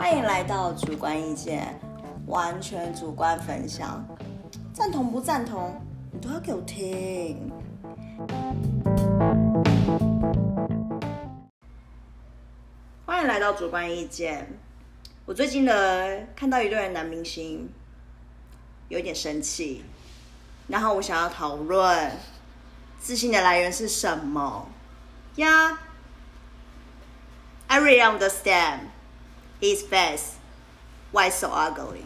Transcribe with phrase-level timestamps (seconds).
[0.00, 1.78] 欢迎来到主观意见，
[2.26, 4.02] 完全主观分享，
[4.72, 5.78] 赞同不赞同，
[6.10, 7.52] 你都要给我听。
[13.04, 14.48] 欢迎来到主观意见。
[15.26, 15.72] 我最近呢
[16.34, 17.70] 看到一对男明星，
[18.88, 19.84] 有点生气，
[20.66, 22.10] 然后我想要讨论
[22.98, 24.66] 自信的来源是什么
[25.36, 25.78] 呀
[27.66, 28.78] ？I really understand
[29.60, 30.34] his face
[31.12, 32.02] why so ugly。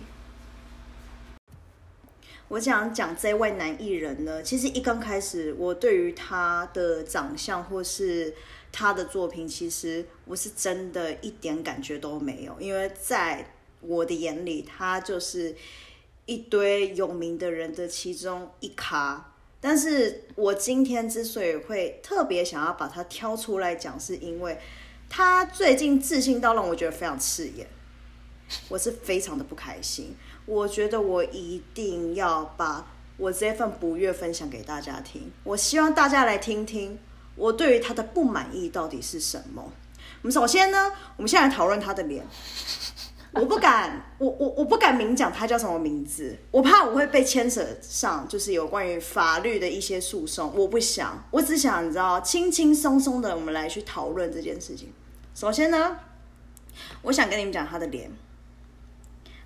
[2.48, 8.34] 我想讲这位男艺人呢，其实一刚开始，我对于他的长相或是
[8.70, 15.56] 他的作品，其实我是真的一点感觉都没有，因为在我的眼里，他就是
[16.26, 19.32] 一堆有名的人的其中一咖。
[19.60, 24.58] 但是我今天之所以会特别想要把他挑出来讲，是因为
[25.16, 27.64] 他最近自信到让我觉得非常刺眼，
[28.68, 30.16] 我是非常的不开心。
[30.44, 32.84] 我觉得我一定要把
[33.16, 36.98] 我这份不悦分享给大家听，我希望大家来听听
[37.36, 39.62] 我对于他的不满意到底是什么。
[40.22, 42.26] 我们首先呢，我们现在讨论他的脸。
[43.34, 50.52] 我不敢， 我我我不敢明讲他叫什么名字，我怕我会被牵扯上，就是有关于法律的一些诉讼。
[50.56, 54.92] 我不想，我只想你知道，轻轻松松的，我们来去讨论这件事情。
[55.34, 55.98] 首先呢，
[57.02, 58.08] 我想跟你们讲他的脸，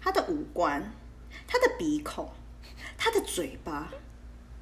[0.03, 0.93] 他的五官，
[1.47, 2.29] 他的鼻孔，
[2.99, 3.91] 他的嘴巴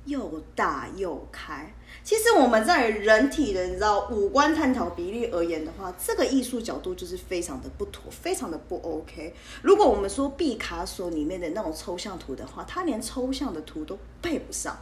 [0.04, 1.74] 又大又开。
[2.04, 9.34] 其实我们在人体的你知道五官探讨比例而言的话，这个艺术角度就是非常的不妥，非常的不 OK。
[9.62, 14.78] 如果我们说毕卡索里面的那种抽象图的话，他连抽象的图都配不上，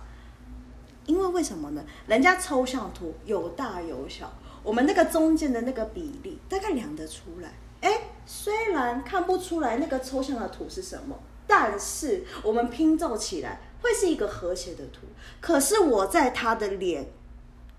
[1.06, 1.82] 因为为什么呢？
[2.06, 4.30] 人家抽象图有大有小，
[4.64, 7.52] 我们那个中间的那个比例大概量得出来。
[7.80, 13.60] 哎，虽然看不出来那个抽象的图是什么，但是我们拼凑起来。
[13.84, 15.00] 会是一个和谐的图，
[15.42, 17.06] 可是我在他的脸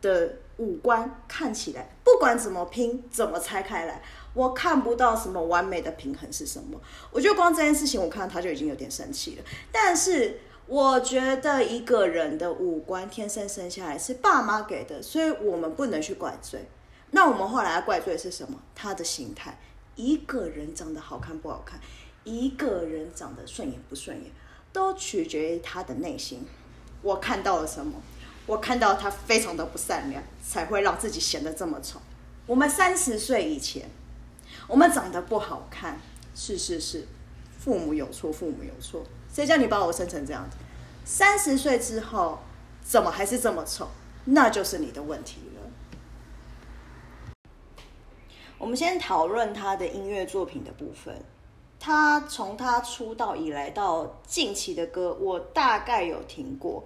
[0.04, 4.04] 的五官看起来，不管怎么拼，怎么拆开来，
[4.36, 6.80] 我看不到什么完美的平衡是什么。
[7.10, 9.44] 我觉得光这件事情，我看到他就已经有点生气了。
[9.72, 16.68] 但是我觉得一个人的五官天生生下来是爸妈给的，所以我们不能去怪罪。
[17.16, 18.60] 那我们后来要怪罪是什么？
[18.76, 19.58] 他的心态。
[19.96, 21.80] 一个人长得好看不好看，
[22.26, 24.30] 一个人长得顺眼不顺眼。
[24.74, 26.46] 都取决于他的内心。
[27.02, 27.94] 我看到了什么？
[28.46, 32.02] 我看到他非常的不善良，才会让自己显得这么丑。
[32.46, 33.90] 我们三十岁以前，
[34.68, 35.98] 我们长得不好看，
[36.36, 37.08] 是是是，
[37.58, 39.06] 父母有错，父母有错。
[39.34, 40.58] 谁叫你把我生成这样子？
[41.06, 42.40] 三十岁之后，
[42.84, 43.88] 怎么还是这么丑？
[44.26, 45.55] 那就是你的问题了。
[48.66, 51.24] 我们先讨论他的音乐作品的部分。
[51.80, 56.84] 他从他出道以来到近期的歌，我大概有听过。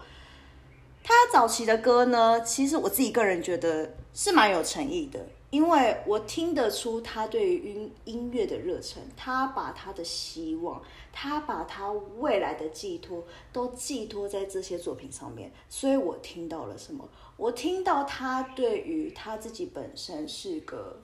[1.02, 10.82] 他早期的歌呢，其实我自己个人觉得是蛮有诚意的，因为我听得出他对于音音乐的热忱，他把他的希望，
[11.14, 13.24] 他把他未来的寄托
[13.54, 15.50] 都寄托在这些作品上面。
[15.70, 17.08] 所以我听到了什么？
[17.38, 21.00] 我听到他对于他自己本身是个，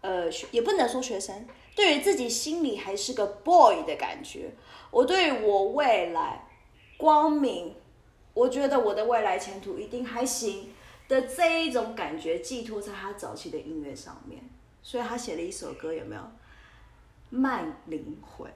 [0.00, 1.46] 呃，也不能说学生。
[1.74, 4.50] 对于自己心里还是个 boy 的感觉，
[4.90, 6.46] 我对我未来
[6.96, 7.74] 光明，
[8.34, 10.72] 我觉得我的未来前途一定还行
[11.08, 14.42] 的这一种感觉寄托在他早期的音乐上面，
[14.82, 16.22] 所以他写了一首歌，有没有？
[17.30, 18.50] 慢灵魂，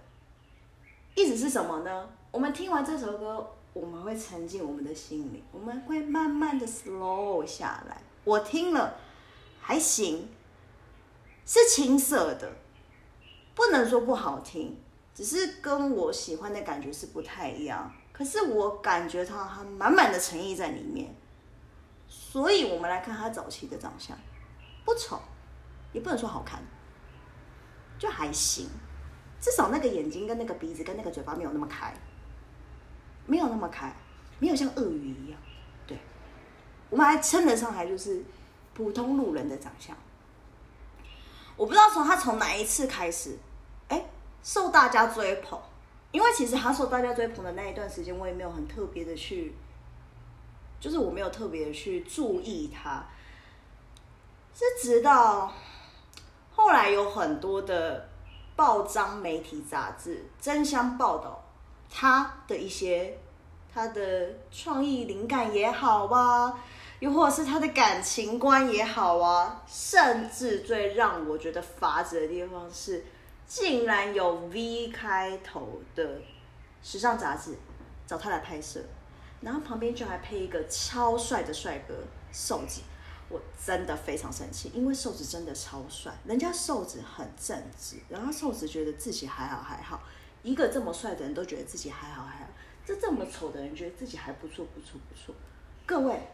[1.14, 2.08] 意思是什么呢？
[2.30, 8.00] 我们听完这首歌，我们会沉浸我们的心里，我们会慢慢的 slow 下来。
[8.24, 8.96] 我听了
[9.60, 10.26] 还行，
[11.46, 12.52] 是青涩的。
[13.54, 14.78] 不能说不好听，
[15.14, 17.92] 只是跟我喜欢的感觉是不太一样。
[18.10, 21.14] 可是我感觉他他满满的诚意在里面，
[22.08, 24.16] 所以我们来看他早期的长相，
[24.84, 25.20] 不丑，
[25.92, 26.62] 也不能说好看，
[27.98, 28.68] 就还行。
[29.38, 31.92] 至少那个眼睛跟那个鼻子跟那个嘴巴没有那么开，
[33.26, 33.94] 没有那么开，
[34.38, 35.38] 没有像鳄鱼一样。
[35.86, 35.98] 对，
[36.88, 38.22] 我们还称得上还就是
[38.72, 39.94] 普通路人的长相。
[41.62, 43.38] 我不知道从他从哪一次开始，
[43.86, 44.04] 哎，
[44.42, 45.56] 受大家追捧，
[46.10, 49.54] 因为其实他受大家追捧的那一段时间，我也没有很特别的去，
[50.80, 53.06] 就是我没有特别的去注意他，
[54.52, 55.52] 是直到
[56.50, 58.08] 后来有很多的
[58.56, 61.44] 报章、媒体、杂志争相报道
[61.88, 63.16] 他的一些
[63.72, 66.58] 他的创意灵感也好吧。
[67.02, 73.04] 又或是他的感情观也好啊，甚至最让我觉得发指的地方是，
[73.44, 76.22] 竟然有 V 开头的
[76.80, 77.56] 时尚杂志
[78.06, 78.80] 找他来拍摄，
[79.40, 81.92] 然后旁边就还配一个超帅的帅哥
[82.32, 82.82] 瘦子，
[83.28, 90.00] 我真的非常生气，因为瘦子真的超帅，人家瘦子很正直，然后瘦子觉得自己还好还好，
[90.44, 92.50] 一个这么帅的人都觉得自己还好还好，
[92.86, 95.34] 这这么丑的人觉得自己还不错不错不错，
[95.84, 96.28] 各位，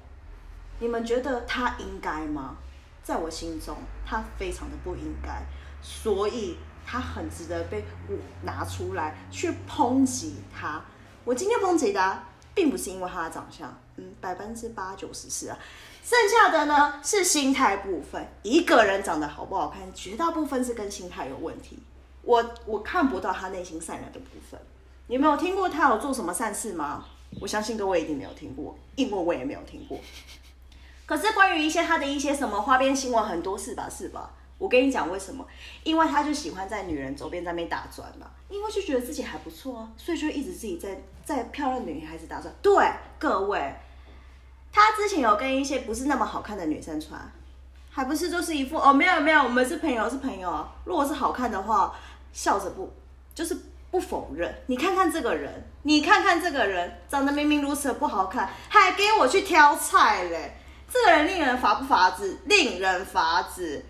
[0.81, 2.57] 你们觉得他应该吗？
[3.03, 5.43] 在我心中，他非常的不应该，
[5.81, 10.85] 所以他很值得被我拿出来去抨击他。
[11.25, 12.23] 我今天抨击的，
[12.55, 15.59] 并不是因为他的长相，嗯，百分之八九十是啊，
[16.05, 18.29] 剩下的呢是心态部分。
[18.43, 21.79] 一个人长得好不好看，绝大部分是跟心态有问题。
[22.23, 24.61] 我我看不到他内心善良的部分。
[25.07, 27.07] 你没有听过他有做什么善事吗？
[27.41, 29.99] 我相信各位一定没有听过，因为我也没有听过。
[31.09, 34.31] 可是关于一些他的一些什么花边新闻很多是吧是吧？
[34.59, 35.47] 我跟你讲为什么？
[35.83, 42.53] 因为他就喜欢在女人周边在那边打转嘛，因为就觉得自己还不错啊，所以就一直自己在在漂亮女孩子打转。
[42.61, 42.87] 对
[43.19, 43.75] 各位，
[44.71, 47.19] 他之前有跟一些不是那么好看的女生穿，
[47.91, 50.69] 还不是就是一副哦没有没有，我们是朋友是朋友。
[50.85, 51.95] 如果是好看的话，
[52.35, 52.93] 笑着不
[53.35, 53.57] 就是
[53.91, 54.55] 不否认。
[54.67, 60.58] 你看看这个人，你看看这个人长得明明如此的不好看，还给我去挑菜嘞。
[60.91, 63.85] 这个人令人乏不发指，令人乏指。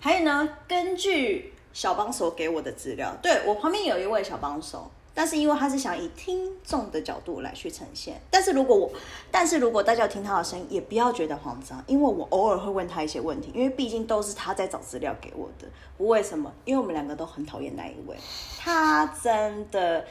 [0.00, 8.92] 还有呢，根据小帮手给我的资料，对我旁边有一位小帮手，但是因为他是想以听众的角度来去呈现，但是如果我，
[9.32, 15.66] 但是如果大家听他的声音，也不要觉得慌张，因为我偶尔会问他一些问题，因为毕竟都是他在找资料给我的。
[15.98, 16.52] 为什么？
[16.64, 18.16] 因为我们两个都很讨厌那一位，
[18.60, 20.04] 他真的。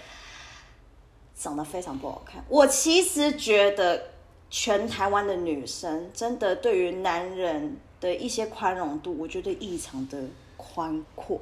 [1.38, 2.44] 长得非常不好看。
[2.48, 4.10] 我其实觉得，
[4.50, 10.18] 全台湾的女生真的对于男人的一些宽容度，我觉得异常的
[10.58, 11.40] 宽阔。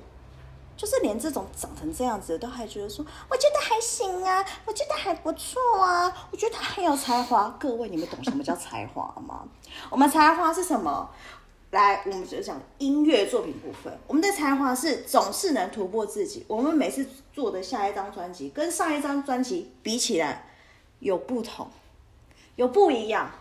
[0.77, 7.55] 就是连这种长成这样子的，都还觉得说，我觉得还行啊，我觉得还不错啊，我觉得他很有才华。
[7.59, 9.45] 各位，你们懂什么叫才华吗？
[9.91, 11.07] 我们才华是什么？
[11.71, 13.97] 来，我们就讲音乐作品部分。
[14.05, 16.45] 我们的才华是总是能突破自己。
[16.49, 20.49] 我们每次做的下一张专辑，跟上一张专辑比起来，
[20.99, 21.65] 有不同，
[22.57, 23.31] 有不一样。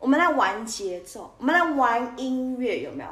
[0.00, 3.10] 我们来玩节奏，我们来玩音乐，有没有？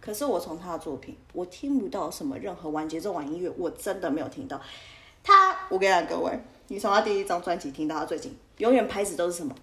[0.00, 4.60] 可是我从他的作品，我听不到什么任何玩节奏、玩音乐，我真的没有听到。
[5.22, 6.36] 他，我跟你讲，各位，
[6.66, 9.54] 你从他第一张专辑听到他最近，永远拍子都是什么？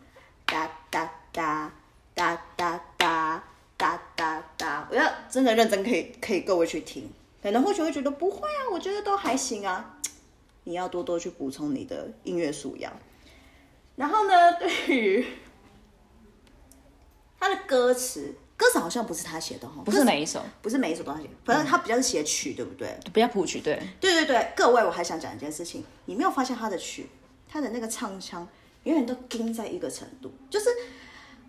[0.45, 1.73] 哒哒哒
[2.13, 3.43] 哒哒哒。
[3.77, 4.87] 哒哒哒！
[4.89, 7.09] 我要真的认真，可以可以各位去听，
[7.43, 9.97] 可能或许会觉得不会啊，我觉得都还行啊。
[10.63, 12.91] 你要多多去补充你的音乐素养。
[13.97, 15.25] 然后呢，对于
[17.39, 22.97] 他的歌词，歌词好像不是他写的哈，不是每一首，不是每一首都他写，反正他比较是写曲，对不对？
[23.13, 23.77] 比较谱曲，对。
[23.99, 27.09] 对对对，各位，我还想讲一件事情，你没有发现他的曲，
[27.47, 28.47] 他的那个唱腔
[28.83, 30.69] 永远都盯在一个程度，就是。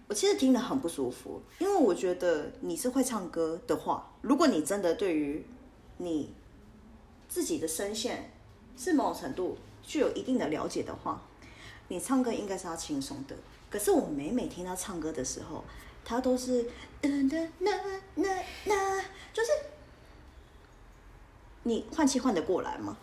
[0.09, 5.45] 我其实听得很不舒服，因为我觉得你是会唱歌的话，如果你真的对于
[5.97, 6.33] 你
[7.29, 8.31] 自己的声线
[8.77, 11.21] 是某种程度具有一定的了解的话，
[11.89, 13.35] 你唱歌应该是要轻松的。
[13.69, 15.65] 可是我每每听他唱歌的时候，
[16.05, 16.65] 他都是
[17.03, 17.09] 那
[17.59, 17.73] 那
[18.15, 18.29] 那
[18.65, 19.01] 那，
[19.33, 19.51] 就是
[21.65, 22.97] 你换气换得过来吗？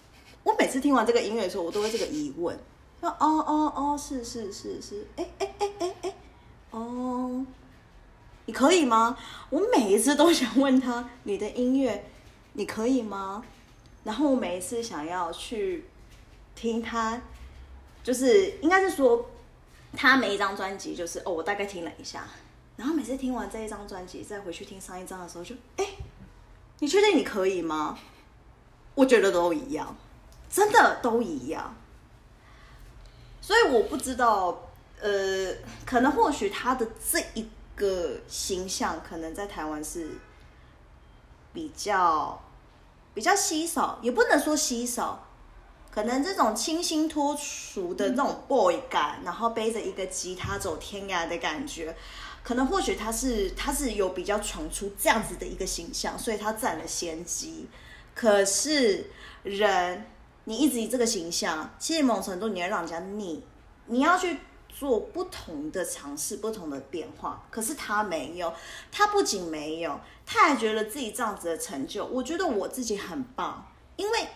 [0.43, 2.57] 我每次听完这个音乐的时候，我都会这个疑问：
[3.01, 6.12] 说哦哦哦，是是是是，哎哎哎哎哎。
[8.45, 9.17] 你可以吗？
[9.49, 12.09] 我每一次都想问他，你的音乐
[12.53, 13.43] 你可以吗？
[14.03, 15.85] 然后我每一次想要去
[16.53, 17.21] 听他，
[18.03, 19.29] 就是应该是说
[19.95, 22.27] 他每一张专辑，就是哦，我大概听了一下，
[22.75, 25.85] 然后每次听完这一张专辑，再回去听上一张的时候，就哎，
[26.79, 27.97] 你确定你可以吗？
[28.95, 29.95] 我觉得都一样，
[30.49, 31.75] 真的都一样，
[33.41, 34.69] 所以我不知道。
[35.01, 35.53] 呃，
[35.85, 37.45] 可能或许他的这一
[37.83, 40.07] 个形象，可能在台湾是
[41.51, 42.41] 比较
[43.13, 45.27] 比较稀少，也不能说稀少，
[45.91, 51.93] 可能这种清新脱俗的那种 boy 感，然后背着一个吉他走天涯的感觉，
[52.41, 57.67] 可能或许他是他是有比较闯出这样子的一个形象，所以他占了先机。
[58.15, 59.11] 可是
[59.43, 60.05] 人，
[60.45, 63.43] 你一直以这个形象，其实某种程度你要让人家腻，
[63.87, 64.37] 你要去。
[64.83, 67.41] 做不同的尝试，不同的变化。
[67.49, 68.53] 可是他没有，
[68.91, 73.65] 他不仅没有，他还觉得自己这样子的成就，我觉得我自己很棒。
[73.95, 74.27] 因为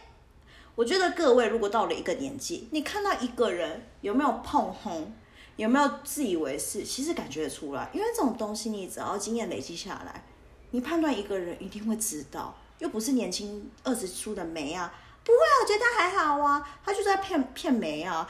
[0.75, 5.13] 我觉得各位如果到了一个年纪，你看到一个人有没有碰红，
[5.57, 7.89] 有没有自以为是，其实感觉得出来。
[7.91, 10.23] 因为这种东西，你只要经验累积下来，
[10.71, 12.55] 你判断一个人一定会知道。
[12.79, 14.93] 又不是年轻二十出的梅啊，
[15.25, 18.25] 不会啊，我觉得他还好啊，他就在骗骗梅啊。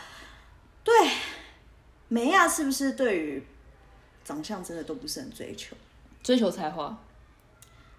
[0.83, 0.93] 对，
[2.07, 3.45] 梅亚，是不是对于
[4.23, 5.75] 长相真的都不是很追求？
[6.23, 6.97] 追求才华，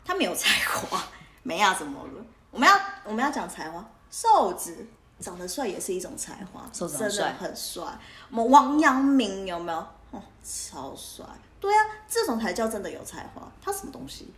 [0.04, 1.02] 他没有才华，
[1.42, 2.24] 梅亚怎么了？
[2.50, 2.74] 我们要
[3.04, 4.86] 我们要讲才华，瘦子
[5.20, 7.84] 长得帅也是一种才华，瘦子很帅很帅。
[8.30, 9.78] 我们王阳明有没有？
[10.10, 11.24] 哦，超帅。
[11.60, 13.50] 对啊，这种才叫真的有才华。
[13.60, 14.32] 他什么东西？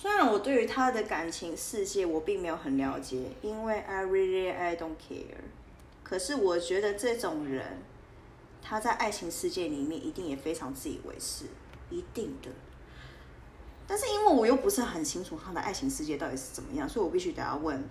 [0.00, 5.34] 虽然我对于他的感情世界我并没有很了解，因为 I really I don't care。
[6.04, 7.82] 可是我觉得这种人，
[8.62, 11.46] 他在爱情世界里面一定也非常自以为是，
[11.90, 12.48] 一定的。
[13.88, 17.82] 但是因为我又不是很清楚他的爱情世界到底是怎么样，所以我必须得要问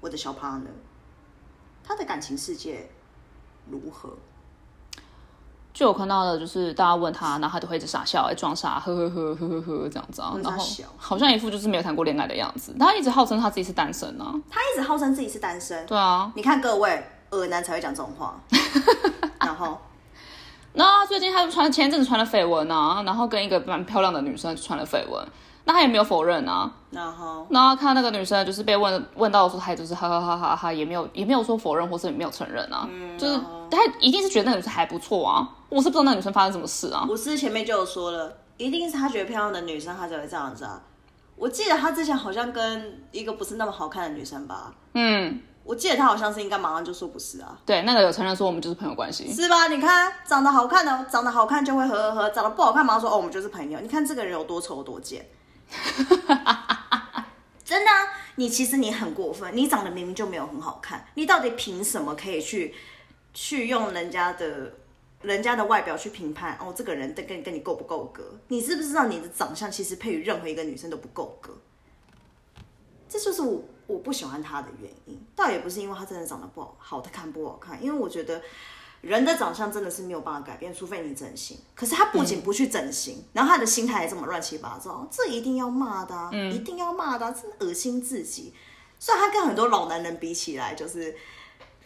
[0.00, 0.66] 我的小 partner，
[1.82, 2.90] 他的感情世界
[3.70, 4.18] 如何？
[5.72, 10.64] 就我看到的，就是大家问他，然后他都会一直傻笑，哎，装傻，呵呵呵呵呵呵这样子啊，然后
[10.96, 12.74] 好像一副就是没有谈过恋爱的样子。
[12.78, 16.30] 他一直号称他自己是单身啊，他一直号称自己是单身，对啊。
[16.34, 18.34] 你看各位，耳男才会讲这种话。
[19.40, 19.78] 然后
[20.72, 25.24] 那最近他就传前一阵子传了绯闻啊，然后跟一个蛮漂亮的女生传了绯闻，
[25.64, 26.70] 那他也没有否认啊。
[26.90, 35.48] 然后然后看那个女生就是被问问到说，她也就是哈哈哈哈哈，也没有也没有说否认或是也没有承认啊，就是他一定是觉得那个女生还不错啊。
[35.68, 37.06] 我是不知道那个女生发生什么事啊。
[37.08, 40.82] 我是前面就有说了，一定是他觉得漂亮的女生，他才会这样子啊。
[41.36, 49.32] 我记得他之前好像跟一个不是那么好看的女生吧，嗯，我记得他好像是应该马上就说不是啊，对，那个有承认说我们就是朋友关系。
[49.32, 49.68] 是吧？
[49.68, 53.80] 你看长得好看的，长得好看就会和和和，长得不好看马上说哦我们就是朋友。
[53.80, 55.26] 你看这个人有多丑多贱，
[57.64, 57.96] 真的、啊，
[58.34, 62.74] 你其实你很过分，你长得明明就没有很好看，你到底凭什么可以去
[63.32, 64.72] 去用人家的
[65.22, 68.22] 人家的外表去评判哦这个人跟跟跟你够不够格？
[68.48, 71.52] 你知不知道你的长相其实配于任何一个女生都不够格？
[73.08, 78.40] 这就是我我不喜欢他的原因，倒也不是因为他真的长得不好好看不好看，因为我觉得
[79.00, 81.58] 人的长相真的是没有办法改变，除非你整形。
[81.74, 88.54] 可是他不仅不去整形，然后他的心态也这么乱七八糟，这一定要骂的、啊，一定要骂的、啊，真的恶心自己。
[88.98, 91.14] 虽然他跟很多老男人比起来，就是。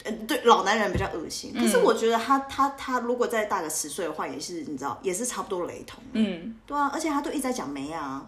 [0.05, 1.53] 嗯，对，老男人比较恶心。
[1.53, 6.03] 可是我觉得他他他如果再大个十岁的话，也是你知道，也是差不多雷同。
[6.13, 8.23] 嗯，对啊，而且他都一直在讲梅亚，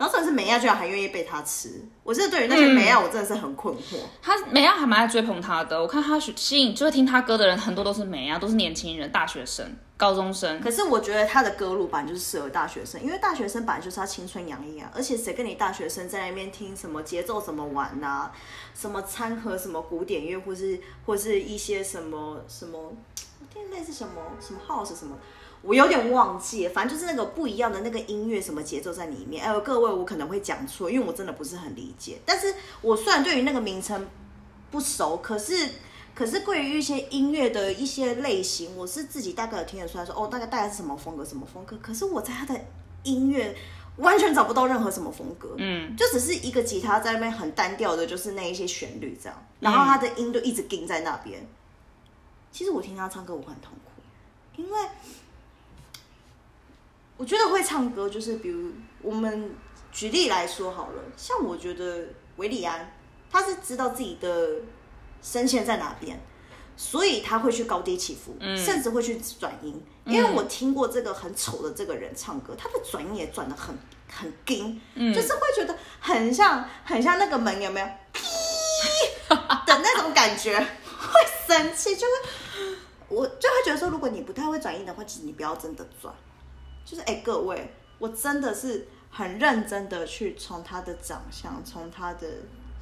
[0.00, 1.68] 然后甚至梅亚居然还愿意被他吃，
[2.02, 3.98] 我真的对于那些美亚我真的是很困惑。
[4.22, 10.58] 他美亚还蛮爱追捧他的，我看他吸引就是听他歌的人很多都是美亚，都是年轻人、大学生、高中生。
[10.62, 18.30] 可是我觉得他的歌路版就是适合大学生，因为大学生本来就是他青春洋溢啊，而且谁跟你大学生在那边听什么节奏怎么玩呐、
[18.74, 25.14] 什么掺和什么古典乐，或是或是一些什么什么，我听类似什么什么 house 什么。
[25.62, 29.44] 我有点忘记，反正就是那个不一样的那个音乐什么节奏在里面。
[29.44, 32.18] 哎呦，各位，我可能会讲错，因为我真的不是很理解。
[32.24, 34.08] 但是我虽然对于那个名称
[34.70, 35.68] 不熟，可是
[36.14, 41.76] 可是对于一些音乐的一些类型，我是自己大概有听得出来说，哦，大概大概是什么风格什么风格。
[41.82, 42.58] 可是我在他的
[43.02, 43.54] 音乐
[43.96, 51.46] 完全找不到任何什么风格，嗯，就只是一个吉他在那边很单调的，就是那一些旋律这样，然后他的音就一直盯在那边。
[52.50, 54.78] 其实我听他唱歌我会很痛苦，因为
[57.20, 58.72] 我觉得会唱歌就是，比如
[59.02, 59.54] 我们
[59.92, 62.02] 举例来说好了，像我觉得
[62.36, 62.96] 维里安，
[63.30, 64.52] 他是知道自己的
[65.20, 66.18] 声线在哪边，
[66.78, 69.78] 所以他会去高低起伏，甚至会去转音。
[70.06, 73.76] 因为我听过这个很丑的这个人唱歌，他的转音也转的很
[74.10, 74.80] 很硬，
[75.12, 77.86] 就是会觉得很像很像那个门有没有
[79.66, 86.14] 的那种感觉，会生气，就会我就会觉得说，如果你不太会转音的话，其实你不要真的转。
[86.84, 92.26] 就是哎、各位，我真的是很认真的去从他的长相，从他的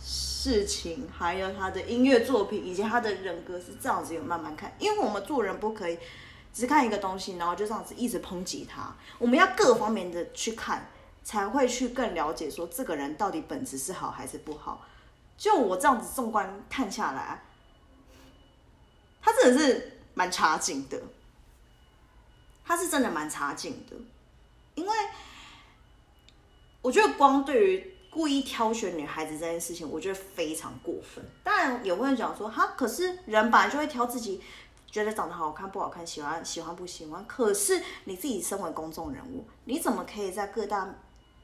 [0.00, 5.99] 事情，还有他的音乐作品，以及他的人格是这样子有慢慢看，因为我们做人不可以
[6.55, 10.88] 只看一个东西，然后就这样子一直抨击他，我们要各方面的去看，
[11.23, 14.87] 才会去更了解说这个人到底本质是好还是不好。
[15.37, 17.43] 就我这样子纵观看下来，
[19.21, 21.00] 他真的是蛮差劲的。
[22.69, 23.97] 他是真的蛮差劲的，
[24.75, 24.95] 因为
[26.83, 31.25] 我觉得光对于故意挑选女孩子这件事情，我觉得非常过分。
[31.43, 34.43] 当然有人讲说，哈，可是人本来就会挑自己
[34.87, 37.25] 觉得长得好看不好看，喜欢喜欢不喜欢。
[37.27, 40.95] 可是你自己身为公众人物，你怎么可以在各大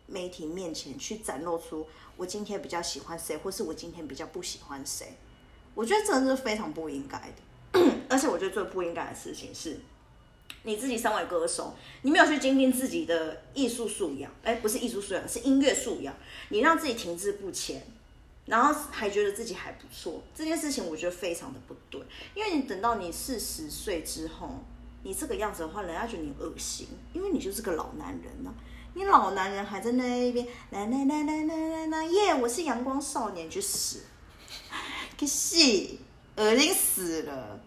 [0.07, 1.87] 媒体面前去展露出
[2.19, 5.17] 我今天比较喜欢谁，或是我今天比较不喜欢谁？
[5.75, 7.81] 我觉得这是非常不应该的。
[8.11, 9.81] 而且我觉得最不应该的事情是。
[10.63, 16.15] 你自己身为歌手，你没有去精进自己的艺术素养，哎，不是艺术素养，是音乐素养，
[16.49, 17.87] 你让自己停滞不前，
[18.47, 22.01] 然后还觉得自己还不错，这件事情我觉得非常的不对，
[22.35, 24.65] 因为你等到你四十岁之后，
[25.03, 28.51] 你这个样子的话，人家觉得你恶心，因为你就是个老男人呐、
[28.95, 34.01] 你老男人还在那边来来来来来来来耶，我是阳光少年，去死！
[35.19, 36.01] 个戏，
[36.37, 37.61] 恶心死了。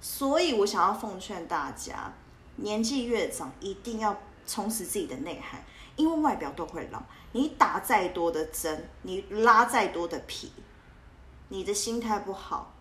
[0.00, 2.12] 所以我想要奉劝大家，
[2.56, 4.16] 年纪越长，一定要
[4.46, 5.62] 充实自己的内涵，
[5.96, 7.02] 因为外表都会老。
[7.32, 10.52] 你打再多的针，你拉再多的皮，
[11.48, 12.72] 你的心态不好，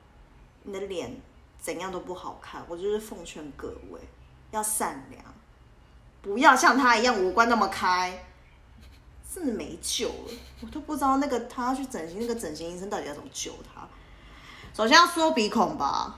[0.63, 1.19] 你的脸
[1.59, 2.63] 怎样都不好看。
[2.67, 3.99] 我就是奉劝各位，
[4.51, 5.23] 要善良，
[6.21, 8.25] 不要像他一样五官那么开。
[9.31, 13.87] 真的没救了，我都不知道那个他要去整形，那个整形医生到底要怎么救他。
[14.73, 16.17] 首先要缩鼻孔吧，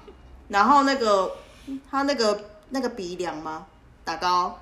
[0.52, 1.38] 然后那个
[1.90, 3.66] 他那个那个鼻梁吗？
[4.04, 4.60] 打高，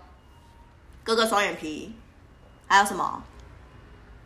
[1.04, 1.96] 割个双眼皮，
[2.68, 3.24] 还有什么？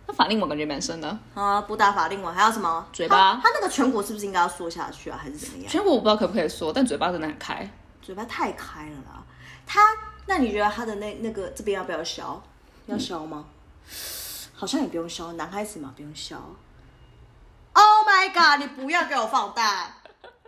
[0.05, 2.85] 那法令纹感觉蛮深的，啊，不打法令纹，还有什么？
[2.91, 5.71] 嘴巴他他那个颧骨是不是应该要缩下去啊，还是怎么样？
[5.71, 7.71] 颧骨我不知道可不可以说，但嘴巴真的很开。
[8.01, 9.23] 嘴巴太开了啦。
[9.65, 9.79] 他，
[10.25, 12.43] 那你觉得他的那那个这边要不要削？
[12.87, 13.45] 要削吗？
[14.53, 16.35] 好像也不用削，男孩子嘛不用削。
[17.71, 18.59] Oh my god！
[18.59, 19.87] 你不要给我放大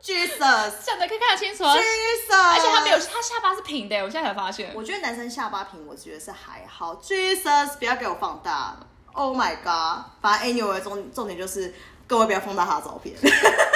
[0.06, 4.72] 这样的可以看得清楚啊，而且他没有，他下巴是平的，我现在才发现。
[4.76, 6.96] 我觉得男生下巴平，我觉得是还好。
[6.98, 8.78] Jesus，不要给我放大。
[9.14, 10.06] Oh my god！
[10.22, 11.74] 反正 anyway 重重点就是
[12.06, 13.16] 各位不要放大他的照片，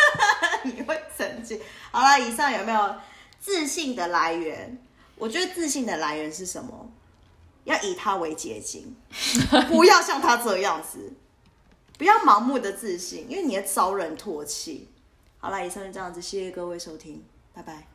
[0.64, 1.60] 你会生气。
[1.92, 2.96] 好了，以上有没有
[3.40, 4.78] 自信的来源？
[5.16, 6.92] 我觉得自信的来源是什么？
[7.64, 8.96] 要以他为结晶，
[9.68, 11.14] 不要像他这样子，
[11.98, 14.90] 不要盲目的自信，因为你会遭人唾弃。
[15.40, 17.89] 好了，以上就这样子，谢谢各位收听，拜拜。